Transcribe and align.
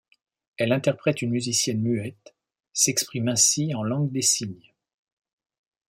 Elle 0.57 0.71
interprète 0.71 1.21
une 1.21 1.29
musicienne 1.29 1.79
muette, 1.79 2.33
s'exprime 2.73 3.27
ainsi 3.27 3.75
en 3.75 3.83
langue 3.83 4.11
des 4.11 4.23
signes. 4.23 4.73